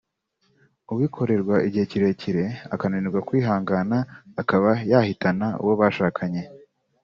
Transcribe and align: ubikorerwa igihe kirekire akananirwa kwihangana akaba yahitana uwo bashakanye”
ubikorerwa 0.93 1.55
igihe 1.67 1.85
kirekire 1.91 2.43
akananirwa 2.73 3.19
kwihangana 3.27 3.97
akaba 4.41 4.69
yahitana 4.91 5.47
uwo 5.61 5.73
bashakanye” 5.81 6.43